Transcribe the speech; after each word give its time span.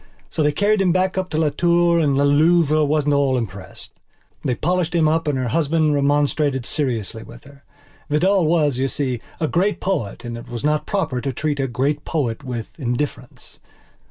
So 0.31 0.41
they 0.41 0.51
carried 0.51 0.81
him 0.81 0.91
back 0.91 1.13
to 1.13 1.37
Las 1.37 1.53
Tours 1.57 2.03
and 2.03 2.17
La 2.17 2.23
Louve 2.23 2.71
wasn't 2.89 3.13
at 3.13 3.17
all 3.17 3.37
impressed. 3.37 3.91
They 4.43 4.55
polished 4.55 4.95
him 4.95 5.07
up 5.07 5.27
and 5.27 5.37
her 5.37 5.49
husband 5.49 5.93
remonstrated 5.93 6.65
seriously 6.65 7.21
with 7.21 7.43
her. 7.43 7.63
Vidal 8.09 8.47
was, 8.47 8.79
you 8.79 8.87
see, 8.87 9.21
a 9.39 9.47
great 9.47 9.79
poet 9.79 10.25
and 10.25 10.39
it 10.39 10.49
was 10.49 10.63
not 10.63 10.87
proper 10.87 11.21
to 11.21 11.31
treat 11.31 11.59
a 11.59 11.67
great 11.67 12.03
poet 12.03 12.43
with 12.43 12.69
indifference. 12.79 13.59